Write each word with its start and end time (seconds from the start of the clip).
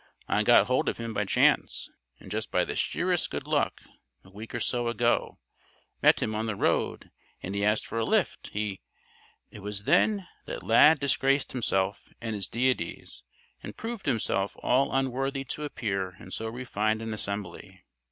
I 0.27 0.41
got 0.41 0.65
hold 0.65 0.89
of 0.89 0.97
him 0.97 1.13
by 1.13 1.25
chance, 1.25 1.87
and 2.19 2.31
just 2.31 2.49
by 2.49 2.65
the 2.65 2.75
sheerest 2.75 3.29
good 3.29 3.45
luck, 3.45 3.83
a 4.23 4.31
week 4.31 4.55
or 4.55 4.59
so 4.59 4.87
ago. 4.87 5.37
Met 6.01 6.23
him 6.23 6.33
on 6.33 6.47
the 6.47 6.55
road 6.55 7.11
and 7.43 7.53
he 7.53 7.63
asked 7.63 7.85
for 7.85 7.99
a 7.99 8.03
lift. 8.03 8.49
He" 8.51 8.81
It 9.51 9.59
was 9.59 9.83
then 9.83 10.27
that 10.45 10.63
Lad 10.63 10.99
disgraced 10.99 11.51
himself 11.51 12.01
and 12.19 12.33
his 12.33 12.47
deities, 12.47 13.21
and 13.61 13.77
proved 13.77 14.07
himself 14.07 14.53
all 14.63 14.91
unworthy 14.91 15.43
to 15.43 15.65
appear 15.65 16.15
in 16.19 16.31
so 16.31 16.47
refined 16.47 17.03
an 17.03 17.13
assembly. 17.13 17.85